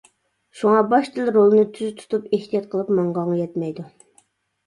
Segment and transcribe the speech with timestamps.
[0.59, 3.85] شۇڭا باشتىلا رولنى تۈز تۇتۇپ، ئېھتىيات قىلىپ ماڭغانغا يەتمەيدۇ.